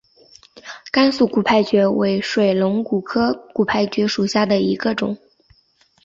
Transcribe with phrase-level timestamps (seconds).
[0.91, 5.15] 甘肃骨牌蕨为水龙骨科骨牌蕨属下的一个种。